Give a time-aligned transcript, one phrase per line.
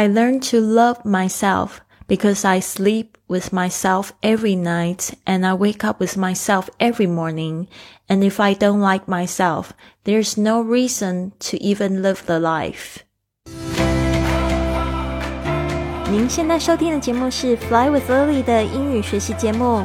[0.00, 5.84] I learned to love myself because I sleep with myself every night and I wake
[5.84, 7.68] up with myself every morning.
[8.08, 9.72] And if I don't like myself,
[10.04, 13.02] there's no reason to even live the life.
[16.08, 19.84] 您现在收听的节目是 Fly with Lily 的英语学习节目。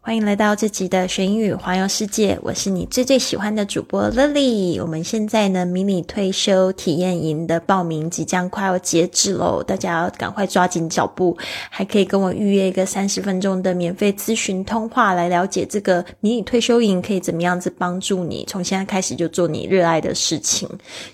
[0.03, 4.81] 欢迎来到这集的学英语环游世界，我是你最最喜欢的主播 Lily。
[4.81, 11.37] 我们现在呢，迷你退休体验营的报名即将快要截止喽，大家要赶快抓紧脚步，
[11.69, 20.67] 还可以跟我预约一个三十分钟的免费咨询通话，来了解这个迷你退休营可以怎么样子帮助你，从现在开始就做你热爱的事情，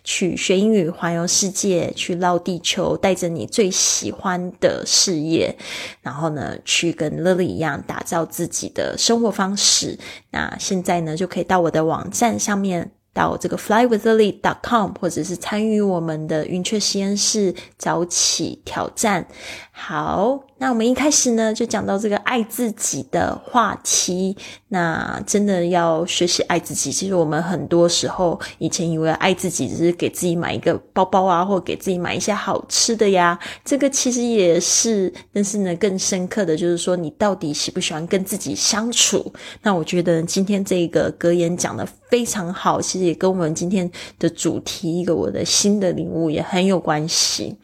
[0.06, 5.54] 去学英语环游世界，去绕地球，带着你最喜欢的事业，
[6.02, 8.72] 然后呢，去跟 Lily 一样打造自己。
[8.78, 9.98] 的生活方式，
[10.30, 19.28] 那现在呢就可以到我的网站上面，到这个 flywithlily.com，或者是参与我们的云雀实验室早起挑战。
[19.72, 20.44] 好。
[20.60, 24.36] 那我们一开始呢，就讲到这个爱自己的话题。
[24.70, 26.92] 那真的要学习爱自己。
[26.92, 33.38] 其实我们很多时候以前以为爱自己只是给自己买一个包包啊，或给自己买一些好吃的呀。
[33.64, 39.32] 这个其实也是，但是呢，更深刻的就是说，你到底喜不喜欢跟自己相处？
[39.62, 47.56] 那我觉得今天这个格言讲的非常好，其实也跟我们今天的主题一个我的新的领悟也很有关系。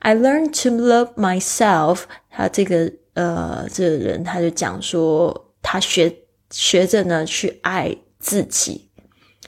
[0.00, 2.02] I learned to love myself。
[2.30, 6.14] 他这个呃，这个人他就讲说，他学
[6.50, 8.82] 学着呢去爱自己。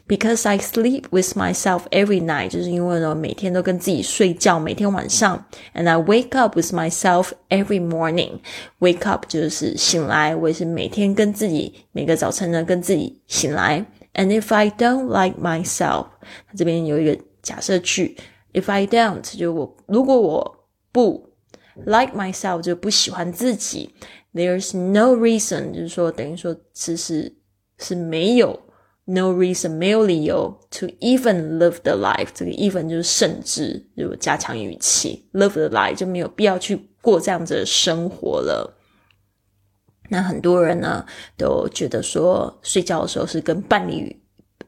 [0.06, 5.44] Because I sleep with myself every night，就是因为呢每天都跟自己睡觉，每天晚上。
[5.74, 13.84] And I wake up with myself every morning。Wake up 就是醒来，我也是每天跟自己每个早晨呢跟自己醒来。
[14.14, 16.06] And if I don't like myself，
[16.46, 18.16] 他这边有一个假设句。
[18.53, 21.29] If I don't，就我如果我不
[21.85, 23.93] like myself，就不喜欢自己
[24.33, 27.35] ，there's no reason，就是说等于说其实
[27.79, 28.59] 是没有
[29.05, 32.29] no reason，没有理由 to even live the life。
[32.33, 38.77] 这个 even 就是甚至，就加强语气，live the life 就没有必要去过这样子的生活了。
[40.09, 41.03] 那很多人呢
[41.35, 44.22] 都觉得说睡觉的时候是跟伴侣。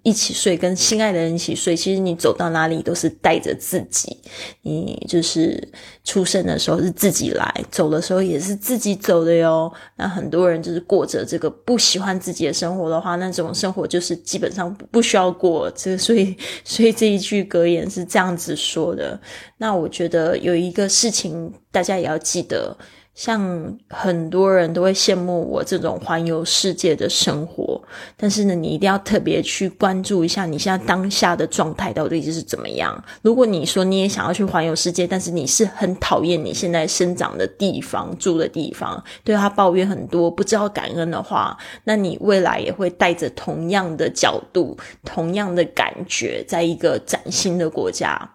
[0.06, 1.76] 一起睡，跟心爱的人一起睡。
[1.76, 4.16] 其实你走到哪里都是带着自己。
[4.62, 5.68] 你就是
[6.04, 9.74] 出生的时候是自己来，走的时候也是自己走的哟。
[9.96, 15.74] 那很多人就是过着这个不喜欢自己的生活的话，那种生活就是基本上不需要过。
[15.76, 19.20] 所以，所以这一句格言是这样子说的。
[19.58, 22.78] 那我觉得有一个事情，大家也要记得。
[23.16, 27.81] 像很多人都会羡慕我这种环游世界的生活，
[28.18, 33.02] 但是呢，你一定要特别去关注一下你现在当下的状态到底是怎么样。
[33.22, 48.30] 如果你说你也想要去环游世界，但是你是很讨厌你现在生长的地方、住的地方，对他抱怨很多，不知道感恩的话，那你未来也会带着同样的角度、同样的感觉，在一个崭新的国家，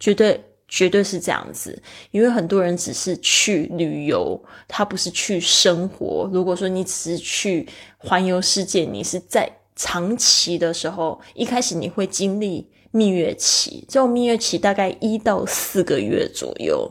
[0.00, 0.42] 绝对。
[0.74, 1.80] 绝对是这样子，
[2.10, 6.28] 因为很多人只是去旅游，他不是去生活。
[6.32, 7.64] 如果说你只是去
[7.96, 16.90] 环游世界，你是在长期的时候，一开始你会经历蜜月期，这种蜜月期大概一到四个月左右。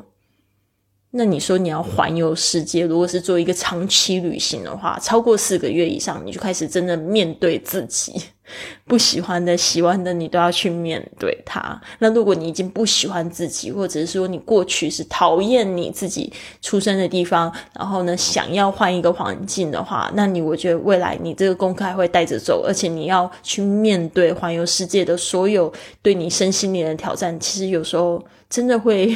[1.12, 8.14] 那你说你要环游世界，如果是做一个长期旅行的话，超过四个月以上，你就开始真的面对自己
[8.86, 11.80] 不喜欢的、喜欢的，你都要去面对它。
[12.00, 16.32] 那如果你已经不喜欢自己，或者是说你过去是讨厌你自己
[16.62, 29.16] 出生的地方，然后呢想要换一个环境的话，那你我觉得未来你这个功课还会带着走，而且你要去面对环游世界的所有对你身心灵的挑战，其实有时候真的会。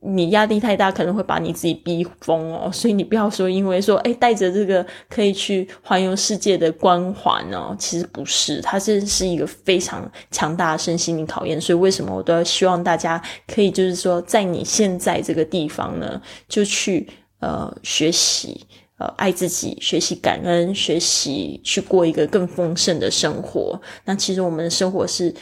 [0.00, 2.70] 你压力太大，可能会把你自己逼疯哦。
[2.72, 11.60] 所以你不要说，因为说，哎，带着这个可以去环游世界的光环哦，其实不是，它是是一个非常强大的身心灵考验。
[11.60, 17.08] 所以为什么我都要希望大家可以，就是说，在你现在这个地方呢，就去
[17.40, 18.66] 呃学习
[18.98, 23.80] 呃爱自己，学习感恩，学习去过一个更丰盛的生活。
[24.04, 25.34] 那其实我们的生活是。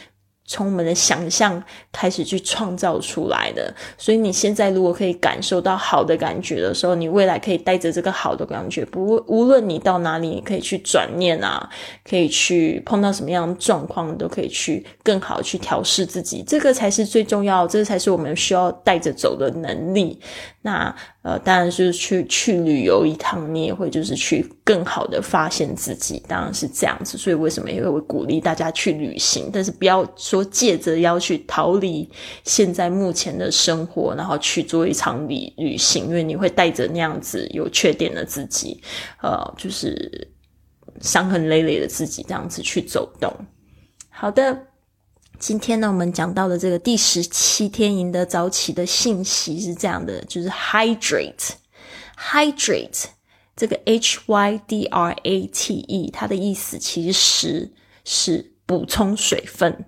[0.47, 1.61] 从我们的想象
[1.91, 11.69] 开始去创造出来的，所以你现在如果可以感受到好的感觉的时候，你未来可以带着这个好的感觉，不无论你到哪里，你可以去转念啊，
[12.07, 20.19] 可以去碰到什么样的状况，都可以去更好去调试自己，这个才是最重要，这个才是我们需要带着走的能力。
[20.61, 27.17] 那呃，当然是去去旅游一趟，你也会就是去更好的发现自己，当然是这样子。
[27.17, 30.03] 所以为什么也会鼓励大家去旅行，但是不要
[30.43, 32.09] 借着要去逃离
[32.43, 38.81] 现在目前的生活，然后去做一场旅旅行，因为你会带着那样子有缺点的自己，
[39.21, 40.27] 呃，就是
[41.01, 43.31] 伤痕累累的自己这样子去走动。
[44.09, 44.67] 好的。
[45.37, 53.03] 今天呢，我们讲到的这个第十七天赢得早起的信息是这样的，就是 hydrate，hydrate
[53.53, 57.69] 这个 h y d r a t e，它的意思其实
[58.05, 59.87] 是补充水分。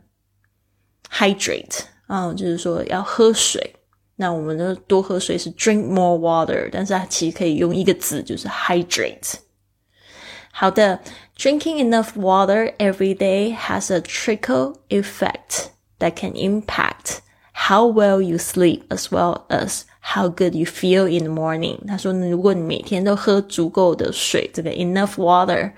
[1.16, 3.74] hydrate 啊，就是说要喝水。
[4.16, 9.34] 那我们的多喝水是 drink more water，但是它其实可以用一个字，就是 hydrate。
[10.52, 11.00] 好的。
[11.34, 17.20] Drinking enough water every day has a trickle effect that can impact
[17.52, 19.84] how well you sleep as well as
[20.14, 21.78] how good you feel in the morning。
[21.88, 25.72] 他说，如果你每天都喝足够的水，这个 enough water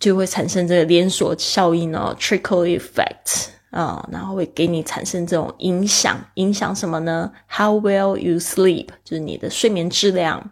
[0.00, 6.17] 就会产生这个连锁效应哦，trickle effect 啊，然后会给你产生这种影响。
[6.35, 10.51] 影响什么呢？How well you sleep 就是你的睡眠质量。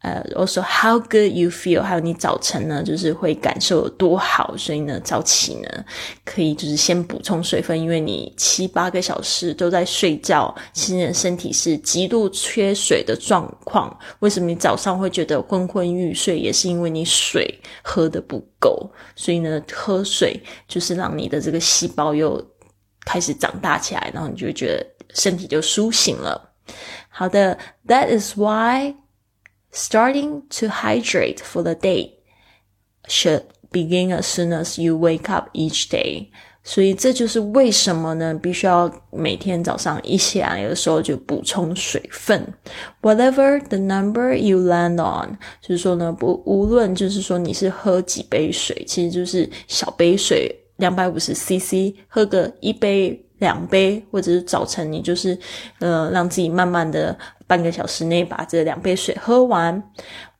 [0.00, 5.84] 呃，also how good you feel，还有你早晨呢，就是会感受有多好，所以呢，早起呢，
[6.24, 13.98] 可以就是先补充水分，因为你七八个小时都在睡觉，其实你身体是极度缺水的状况。
[14.20, 17.52] 为什么你早上会觉得昏昏欲睡，也是因为你水
[17.82, 22.40] 喝的不够，所以呢，喝水就是让你的这个细胞又
[23.04, 26.52] 开始长大起来，然后你就觉得身体就苏醒了。
[27.08, 27.58] 好的
[27.88, 28.94] ，That is why.
[29.71, 32.11] Starting to hydrate for the day
[33.07, 33.41] should
[33.71, 36.27] begin as soon as you wake up each day.
[36.63, 38.33] 所以这就是为什么呢？
[38.35, 42.53] 必须要每天早上一起来的时候就补充水分。
[43.01, 53.19] Whatever the number you land on，就是说呢，不无论就是说你是喝几杯水，其实就是小杯水两百五十 CC，喝个一杯。
[53.38, 55.38] 两杯，或者是早晨你就是，
[55.78, 59.82] 呃，让自己慢慢的半个小时内把这两杯水喝完。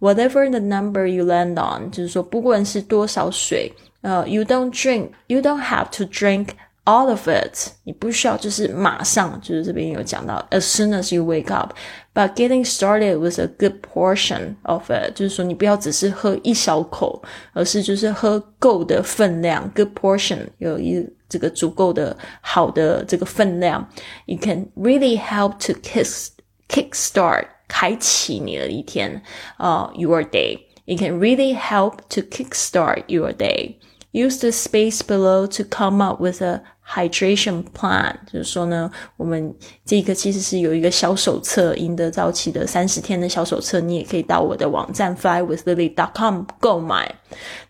[0.00, 3.72] Whatever the number you land on，就是说不管是多少水，
[4.02, 6.48] 呃，you don't drink，you don't have to drink
[6.84, 7.72] all of it。
[7.84, 17.22] 你不需要就是马上，就是这边有讲到，as soon as you wake up，but getting started with a good portion of it，就是说你不要只是喝一小口，
[17.52, 21.04] 而是就是喝够的分量，good portion 有一。
[21.29, 23.87] 这个足够的好的这个分量，
[24.25, 26.29] you can really help to kick
[26.67, 29.21] kick start 开启你的一天
[29.57, 33.75] 啊、uh,，your day。It can really help to kickstart your day.
[34.17, 47.11] Use the space below to come up with a hydration plan，就是说呢，我们这个其实是有一个小手册，赢得早起的三十天的小手册，你也可以到我的网站 flywithlily.com 购买。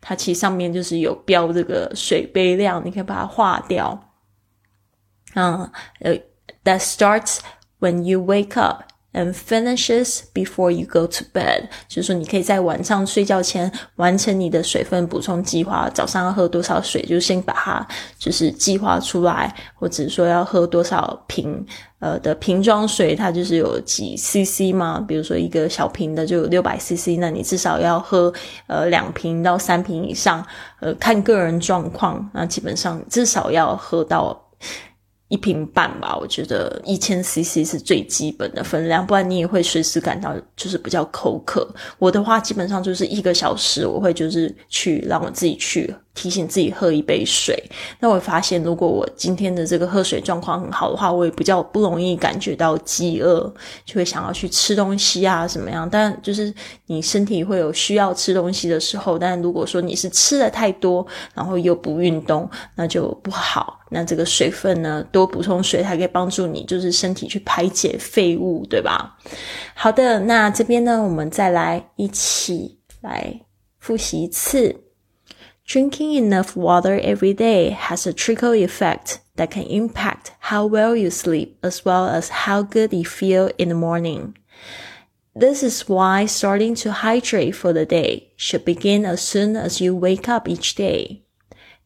[0.02, 3.98] 它其实上面就是有标这个水杯量，你可以把它划掉。
[5.36, 5.72] 嗯，
[6.02, 6.14] 呃，
[6.66, 7.38] that starts
[7.80, 8.84] when you wake up。
[9.15, 15.89] And finishes before you go to bed，就是说你可以在晚上睡觉前完成你的水分补充计划。
[15.95, 21.67] 早上要喝多少水，就先把它就是计划出来，或者说要喝多少瓶
[22.01, 25.01] 呃的瓶装水，它就是有几 CC 嘛。
[25.01, 28.33] 比如说一个小瓶的就有六百 CC，那你至少要喝
[28.67, 30.47] 呃两瓶到三瓶以上，
[30.81, 34.45] 呃看个人状况，那基本上至少要喝到。
[35.29, 41.69] 一瓶半吧，我觉得一千 CC 是最基本的分量，不然你也会随时感到就是比较口渴。
[41.99, 45.95] 我的话基本上就是一个小时，我会就是去让我自己去。
[46.19, 47.57] 提醒自己喝一杯水。
[48.01, 53.41] 那我发现，如果我今天的这个喝水状况很好的话，我也比较不容易感觉到饥饿，
[53.85, 55.89] 就会想要去吃东西啊，什么样？
[55.89, 56.53] 但就是
[56.87, 63.79] 你身体会有需要吃东西的时候，但如果说你是吃的太多，然后又不运动，那就不好。
[63.91, 69.17] 那这个水分呢，多补充水，它可以帮助你，就是身体去排解废物，对吧？
[69.75, 73.41] 好的，那这边呢，我们再来一起来
[73.79, 74.88] 复习一次。
[75.69, 81.59] Drinking enough water every day has a trickle effect that can impact how well you sleep
[81.63, 84.39] as well as how good you feel in the morning.
[85.37, 89.95] This is why starting to hydrate for the day should begin as soon as you
[89.95, 91.23] wake up each day.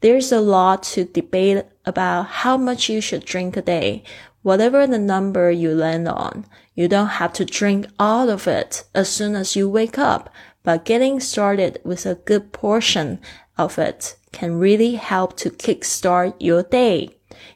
[0.00, 4.04] There's a lot to debate about how much you should drink a day.
[4.42, 6.46] Whatever the number you land on,
[6.76, 10.30] you don't have to drink all of it as soon as you wake up,
[10.62, 13.20] but getting started with a good portion
[13.57, 17.09] of it can really help to kickstart your day.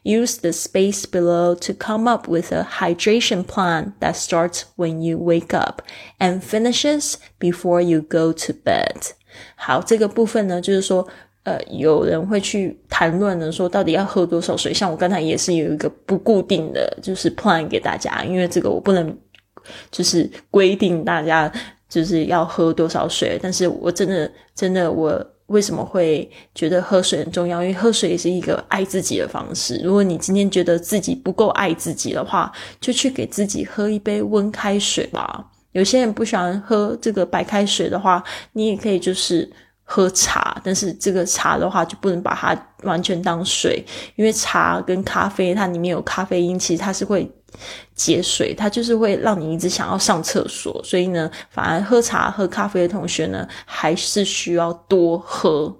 [0.04, 5.16] Use the space below to come up with a hydration plan that starts when you
[5.16, 5.82] wake up
[6.18, 9.12] and finishes before you go to bed.
[9.56, 11.06] 好，这个部分呢，就是说，
[11.44, 14.74] 呃，有人会去谈论呢，说到底要喝多少水。
[14.74, 19.16] 像我刚才也是有一个不固定的就是 plan 给大家，因为这个我不能
[19.90, 21.50] 就是规定大家
[21.88, 23.38] 就是要喝多少水。
[23.42, 27.61] 但是我真的真的我 为什么会觉得喝水很重要？
[27.61, 29.79] 因为喝水也是一个爱自己的方式。
[29.83, 35.45] 如果你今天觉得自己不够爱自己的话，就去给自己喝一杯温开水吧。
[35.71, 38.23] 有些人不喜欢喝这个白开水的话，
[38.53, 39.49] 你也可以就是
[39.83, 40.59] 喝茶。
[40.63, 43.83] 但是这个茶的话，就不能把它完全当水，
[44.15, 47.29] 因为茶跟咖啡它里面有咖啡因，其实它是会
[47.95, 50.81] 解水，它就是会让你一直想要上厕所。
[50.83, 55.75] 所以呢，反而喝茶、喝咖啡的同学呢，还是需要多喝。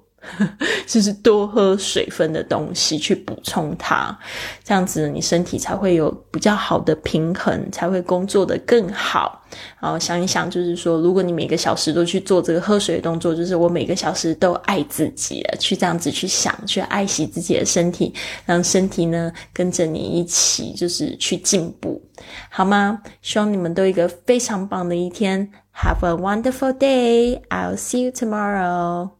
[0.85, 4.17] 就是多喝水分的东西去补充它，
[4.63, 9.43] 这样子你身体才会有比较好的平衡，才会工作的更好。
[9.79, 18.13] 然后想一想，就是说，如果你每个小时都去做这个喝水的动作，就是我每个小时都爱自己，去这样子去想，去爱惜自己的身体，
[18.45, 22.01] 让身体呢跟着你一起，就是去进步，
[22.49, 23.01] 好吗？
[23.21, 25.49] 希望你们都有一个非常棒的一天。
[25.73, 27.39] Have a wonderful day.
[27.49, 29.16] I'll see you tomorrow.